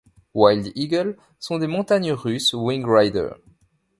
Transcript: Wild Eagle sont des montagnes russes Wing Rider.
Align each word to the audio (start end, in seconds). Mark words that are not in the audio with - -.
Wild 0.33 0.71
Eagle 0.75 1.13
sont 1.37 1.59
des 1.59 1.67
montagnes 1.67 2.11
russes 2.11 2.55
Wing 2.55 2.83
Rider. 2.87 3.33